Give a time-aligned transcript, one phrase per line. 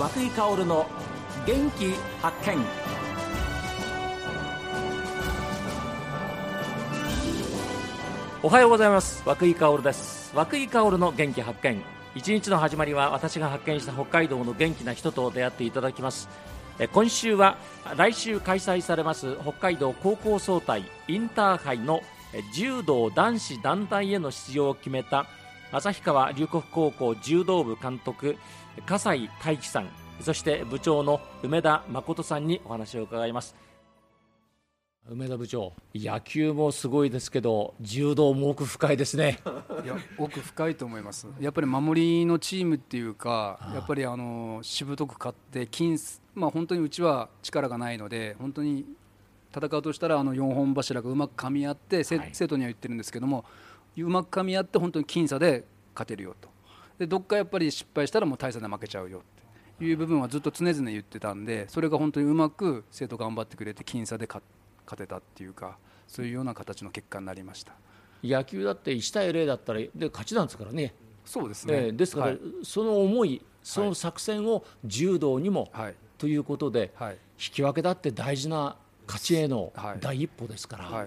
[0.00, 0.86] 和久井薫の
[1.46, 1.92] 元気
[2.22, 2.56] 発見。
[8.42, 9.22] おはようございます。
[9.26, 10.34] 和久井薫です。
[10.34, 11.82] 和久井薫の元気発見。
[12.14, 16.30] 一日の始まりは私が発見した北海道の元気な人と出会っていただきます。
[16.94, 17.58] 今週は
[17.94, 22.00] 来週開催されます北海道高校総体インターハイの
[22.54, 25.26] 柔道男子団体への出場を決めた
[25.72, 28.36] 旭川龍谷高校柔道部監督
[28.86, 29.88] 笠井大樹さん
[30.20, 33.56] そして部長の梅田誠さんにお話を伺います。
[35.08, 39.40] 梅田部長野球もすごいですけど柔道も奥深いですね。
[39.82, 41.26] いや奥深いと思います。
[41.40, 45.98] やっぱり守りのチームっていうかやっぱりあのしぶとく勝って金
[46.34, 48.84] まあ本当にうちは力がないので本当に
[49.54, 53.44] 戦うとしたらあの4本柱がうまく噛み合って、はい、生徒には言ってるんですけども
[53.98, 56.48] うまく噛み合って本当に僅差で勝てるよと。
[56.98, 64.42] でどっかやっぱり失敗したらもう大差で負けちゃうよっていう部分はずっと常々言ってたんでそれが本当にうまく生徒頑張ってくれて僅差で勝
[64.96, 67.72] てたっていうかそういうような形の結果になりました。
[68.22, 70.94] 野球だって1対0だったらで勝ちなんですからね。
[71.24, 77.18] そうですね、えー、ですから、はい、その思いその作戦を柔道にも、はい、ということで、はい、引
[77.52, 81.00] き分けだって大事な勝ちへの第一歩ですから、だか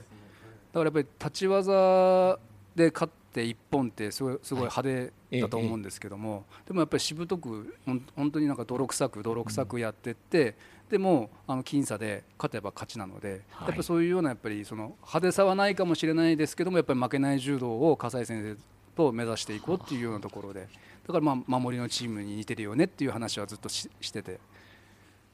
[0.73, 2.39] らやっぱり立ち技
[2.76, 4.84] で勝って一本ってすごいすごい派
[5.30, 7.76] 手だと思うんですけども、でもやっぱりしぶとく
[8.16, 10.56] 本当になんか泥臭く泥臭くやってって、
[10.90, 18.58] でもあの僅差で勝てば勝ちなので、やっぱそういうようなやっぱりその派手さはないかもしれないですけどもやっぱり負けない柔道を笠井先生
[18.96, 20.68] と目指していこうっていうようなところで
[21.08, 24.40] だからまあ守りのチームに似てるよねっていう話はずっとししてて。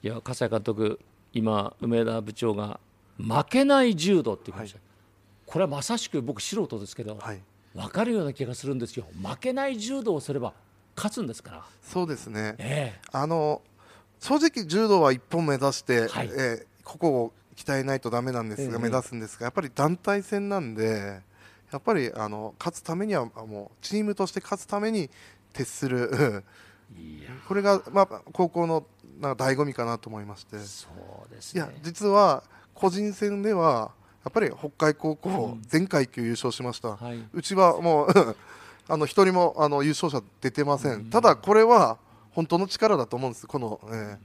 [0.02, 1.00] いや笠井監督
[1.34, 2.80] 今梅田部長が
[3.17, 4.89] 負けない柔道って言いました、はい、
[5.50, 7.42] これはまさしく僕素人ですけど、はい、
[7.73, 10.53] 分かるような気がするんですよ負けない柔道をすれば
[10.95, 11.66] 勝つんですから。
[11.81, 13.64] そうですね、えー、あの
[14.20, 21.20] 正直柔道は一本目指して、はい、えー、ここを鍛えないとだめなんですが、えー、目指すんですがやっぱり団体戦なんで
[21.71, 25.10] やっぱりあの勝つためにはもうチームとして勝つために
[25.54, 26.43] 徹する。
[27.48, 28.83] これが、まあ、高校の
[29.20, 30.58] なんか醍醐味かなと思いまして。
[30.60, 30.87] そ
[31.27, 32.43] うです、ね、いや実は
[32.73, 33.92] 個人戦では
[34.23, 38.35] やっぱり北海高校全階級優勝しました、うんはい、うちはもう
[38.87, 41.97] あの一人もあの優勝者出てません、うん、ただこれは
[42.31, 43.47] 本当の力だと思うんです。
[43.47, 44.17] この、えー、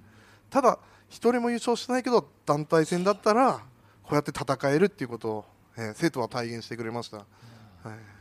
[0.51, 0.79] ただ
[1.09, 3.61] 一人も優勝しないけど団体戦だったら
[4.03, 5.45] こうやって戦えるっていうことを、
[5.77, 7.27] えー、生徒は体現してくれました、はい、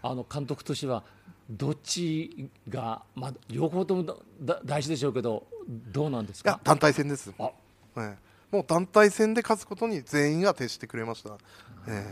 [0.01, 1.03] あの監督としては
[1.49, 4.03] どっちが、まあ、両方とも
[4.41, 6.59] だ大事でしょうけどどうなんですか？
[6.63, 7.51] 団体戦です、は
[7.97, 8.17] い、
[8.53, 11.39] もう団体戦で勝つことに全員が徹してくれました、
[11.87, 12.07] え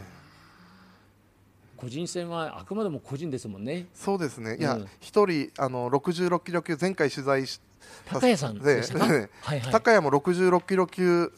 [1.77, 3.85] ー、個人戦はあくまでも個人ですもんね。
[3.93, 7.61] そうですね、いや一、人あの66キロ級前回取材し
[8.07, 11.31] 高谷さんでしたか、 はいはい、高谷も66キロ級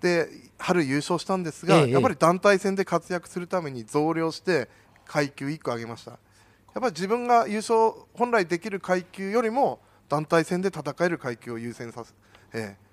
[0.00, 4.70] で春優勝したんですが、ええ、やっぱり団体戦で活躍するために増量して
[5.04, 6.12] 階級1個上げました。
[6.12, 6.18] やっ
[6.80, 12.14] ぱり自分が優勝本来できる階級よりも団体戦で戦える階級を優先させ、
[12.54, 12.85] ええ、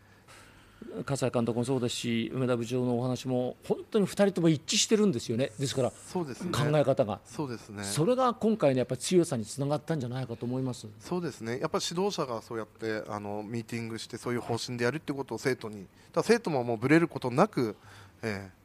[1.05, 5.51] 笠井監督もそうですし梅田部長のお話も本当に2人とも一致してるんですよね。
[5.59, 7.19] ですからそうです、ね、考え方が。
[7.25, 7.83] そうですね。
[7.83, 10.87] それが今回のやっぱり強さにつながったんじゃないかと思います。
[10.99, 11.59] そうですね。
[11.59, 17.75] やっぱり指導者がそうやってあのミーティングしてそういう方針でやるってことを生徒にだ生徒ももうぶれることなく、
[18.21, 18.62] ええ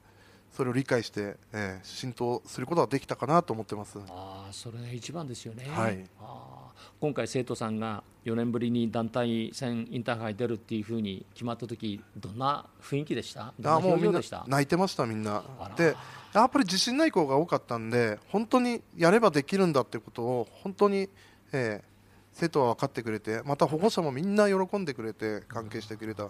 [0.52, 3.98] それを理解して、えー、浸透することができたかなと思ってます。
[4.08, 13.52] あそれが一番ですよね、はい、あ今回、生徒さんが4年ぶりに団体戦インターハイ出るっていうふうに決まった時どんな雰囲気でした？
[13.64, 15.44] あもうみんな泣いてました、みんな。
[15.76, 15.94] で
[16.34, 21.08] やっぱり自信ない子が多かったんで本当にやればできるんだってことを本当に、
[21.52, 21.88] えー、
[22.32, 26.28] 生徒は分かってくれてまた保護者もみんな喜んでくれて関係してくれた、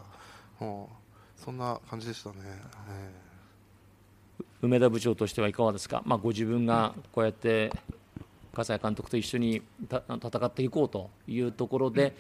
[0.61, 0.91] も
[1.39, 2.37] うそんな感じでしたね。
[2.45, 3.28] えー
[4.63, 7.71] 梅田部長としてはいかがですか、まあ、ご自分がこうやって
[8.53, 12.17] 葛西監督と一緒に戦っていこうというところで、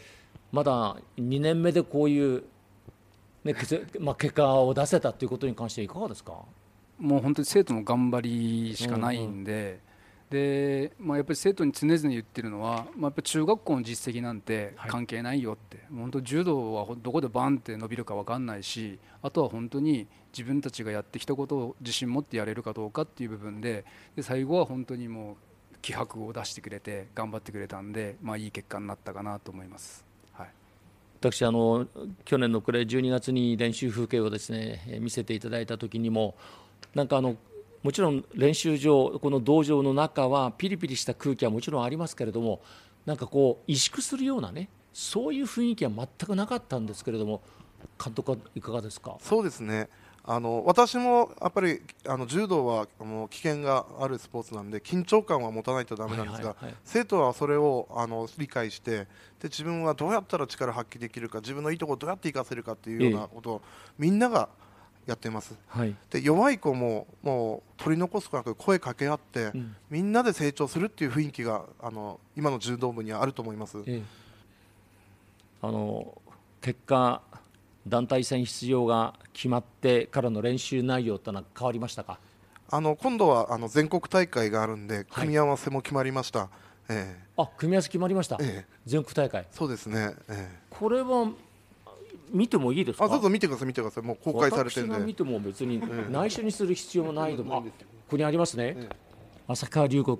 [0.52, 2.44] まだ2年目でこういう、
[3.44, 3.54] ね
[3.98, 6.34] まあ、結果を出せたということに関してはいかがですか？
[6.98, 9.80] もう本当に生徒の頑張りしかないんで、
[10.30, 23.84] で、まあ、やっぱり生徒に常々言ってるのは、まあ、やっぱ中学校の実績なんて関係ないよって、はい、本当柔道はどこでバンって伸びるか分かんないしあとは本当に自分たちがやってきたことを自信持ってやれるかどうかっていう部分で
[24.16, 25.36] で最後は本当にもう
[25.80, 30.04] 気迫を出してくれて頑張ってくれたんで、まあ、いい結果になったかなと思います。
[30.32, 30.48] はい、
[31.20, 31.86] 私あの
[32.24, 36.34] 去年の暮れ12月に練習風景をですね見せていただいた時にも
[36.94, 37.36] なんかあの
[37.82, 42.60] もちろん練習場この道場の中はピリピリした空気はもちろんありますけれども
[43.06, 47.40] なんかこう萎縮するようなねそういう雰囲気は全くなかったんですけれども
[48.02, 49.16] 監督はいかがですか？
[49.20, 49.88] そうですね。
[50.30, 56.54] あの私もやっぱりあの柔道はあの危険があるスポーツなんで緊張感は持たないとだめなんですが、
[56.84, 59.06] 生徒はそれをあの理解してで
[59.44, 63.62] 自分はどうやったら力を発揮できるか自分のいいところをどうやって生かせるかっていうようなことを、
[63.96, 64.50] みんなが
[65.08, 73.78] やってます、はい、で弱い子ももう取り残すことなく声かけ合って、うん、みんなで成長するっていう雰囲気があの今の柔道部にはあると思います。
[73.78, 74.02] ええ、
[75.62, 76.20] あの
[76.60, 77.22] 結果
[77.86, 82.18] 団体戦出場が決まってからの練習内容というのは変わりましたか？
[82.70, 86.48] あの今度はあの全国大会があるんで組み合わせも決まりました、はい、
[86.90, 87.16] え。
[87.34, 89.46] ー、あ組み合わせ決まりました、えー、全国大会。
[89.52, 91.30] そうですね、えー、これは
[92.30, 93.04] 見てもいいですか？
[93.04, 94.04] あどうぞ見てください見てください。
[94.04, 94.98] もう公開されてるんで。
[95.00, 97.70] 見ても別に内緒にする必要もないと思う、こ
[98.10, 100.16] こにありますね、えー、旭川龍谷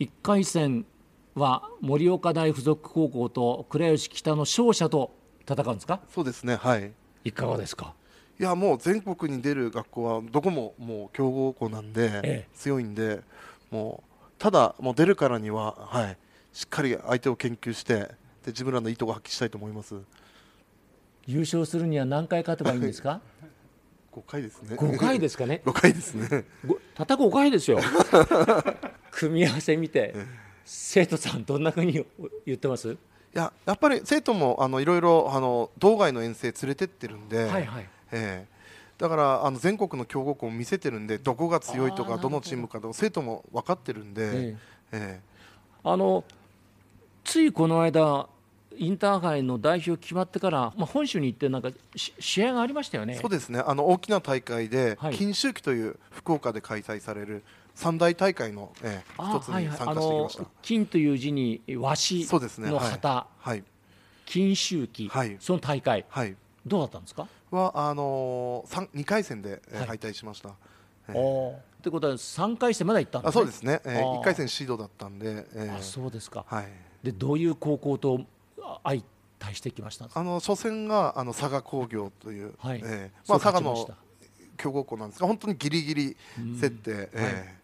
[0.00, 0.86] 1回戦
[1.34, 5.12] は盛岡大附属高校と倉吉北の勝者と
[5.48, 6.00] 戦うんですか？
[6.14, 6.92] そうですねはい。
[7.24, 7.94] いかがですか？
[8.40, 13.20] いやもう全国に出る学校はどこももう強豪校なんで、ええ、強いんで
[13.72, 16.16] もうただもう出るからには、はい、
[16.52, 18.08] しっかり相手を研究してで
[18.46, 19.96] 自分らのいいところ発揮したいと思います
[21.28, 23.20] 優勝するには何回勝てばいいんですか？
[24.16, 24.76] 5回ですね。
[24.76, 25.60] 5回ですかね？
[25.66, 26.44] 5回ですね。
[26.94, 27.78] たった5回ですよ。
[29.12, 30.14] 組み合わせ見て
[30.64, 32.04] 生徒さんどんなふうに
[32.46, 32.96] 言ってます？
[33.34, 44.56] ややっぱり生徒もあのいろいろあの道外の遠征連れてってるんで、はいはい、えー、だからあの全国の強豪校を見せてるんでどこが強いとかどのチームかとか生徒も分かってるんで、えー、
[44.92, 46.24] えー、あの
[47.22, 48.28] ついこの間
[48.76, 53.18] インターハイの代表決まってから、まあ、本州に行ってなんか試合がありましたよね。
[53.20, 53.62] そうですね。
[53.64, 57.42] あの大きな大会で、はい、金秋季という福岡で開催される
[57.74, 62.26] 三大大会の、えー、一つに参加してきました、はいはい、金という字に和紙
[62.70, 63.64] の旗、はい、
[64.26, 66.36] 金秋季、はい、その大会、はい、
[66.66, 67.28] どうだったんですか？
[67.50, 70.50] はあのー、2回戦で、えー、敗退しました。
[71.08, 76.68] えー、ってことは3回戦まで行ったんです、ね、あそうですね、えー、1回戦シードだったんで、えー、あそうですか、はい、
[77.02, 78.20] でどういう高校と
[78.84, 79.02] 相
[79.38, 80.08] 対してきました。
[80.12, 82.80] あの初戦があの佐賀工業という、はい。
[82.84, 83.88] えーまあ、佐賀の
[84.56, 86.16] 強豪校なんですが本当にぎりぎり
[86.60, 87.58] 競って、うん、えー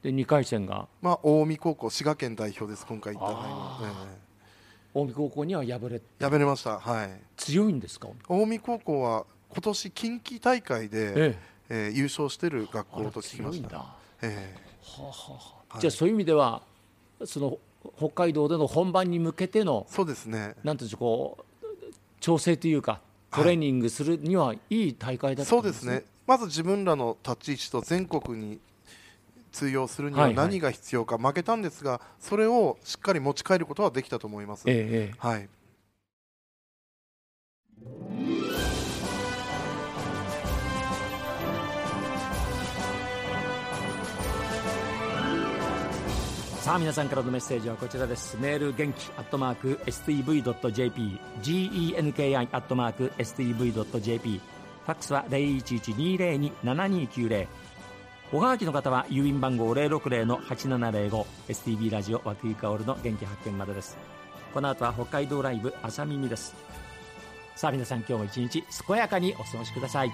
[0.00, 6.78] で2回戦が、まあ、近江高校滋賀県代表です今回行った、えー、近江高校には敗れ敗れました。
[6.78, 7.20] はい。
[7.36, 8.08] 強いんですか？
[8.28, 11.38] 近江高校は今年近畿大会で、ええ。
[11.70, 16.62] えー、優勝してる学校と聞きました、えーはあはあ、じゃあそういう意味では
[17.26, 17.58] その
[17.96, 20.54] 北海道での本番に向けてのそうですね。
[20.64, 21.66] なんていうこう
[22.20, 26.04] 調整というかトレーニングするにはいい大会だったんです、ね、そうですね。
[26.26, 28.60] まず自分らの立ち位置と全国に
[29.52, 34.64] 通用するには何が必要か、負けたんですがそれをしっかり持ち帰ることはできたと思います。
[34.66, 35.48] ええ、はい
[46.68, 48.36] さあ皆さんからのメッセージはこちらです。
[48.38, 57.46] メール元気アットマーク STV.jp genki アットマーク STV.jp ファックスは0112027290
[58.34, 63.96] おはがきの方は郵便番号 060-8705STB ラジオ和久井薫の元気発見までです。
[64.52, 66.54] この後は北海道ライブ朝耳です。
[67.56, 70.12] さあ皆さん今日も一日健やかにお過ごしください。